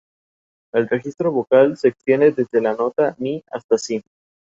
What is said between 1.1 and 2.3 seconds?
se monta todo estudiante